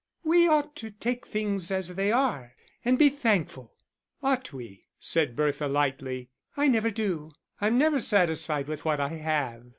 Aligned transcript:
"We 0.23 0.47
ought 0.47 0.75
to 0.77 0.89
take 0.89 1.27
things 1.27 1.69
as 1.69 1.89
they 1.89 2.11
are, 2.11 2.55
and 2.83 2.97
be 2.97 3.07
thankful." 3.09 3.75
"Ought 4.23 4.51
we?" 4.51 4.87
said 4.99 5.35
Bertha 5.35 5.67
lightly, 5.67 6.31
"I 6.57 6.69
never 6.69 6.89
do.... 6.89 7.33
I'm 7.59 7.77
never 7.77 7.99
satisfied 7.99 8.67
with 8.67 8.83
what 8.83 8.99
I 8.99 9.09
have." 9.09 9.67